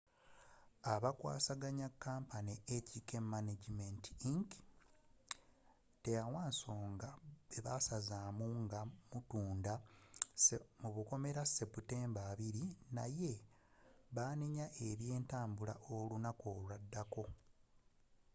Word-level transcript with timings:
abakwasaganya 0.93 1.87
kampuni 2.03 2.53
hk 2.87 3.09
management 3.33 4.03
inc. 4.31 4.49
teyawa 6.03 6.41
nsonga 6.51 7.09
bwebaasazaamu 7.47 8.45
nga 8.63 8.79
mutunda 9.13 9.73
sebutemba 11.55 12.21
20 12.39 12.95
naye 12.97 13.33
baanenya 14.15 14.65
ebyentambula 14.89 15.73
olunaku 15.95 16.43
olwaddako 16.55 17.23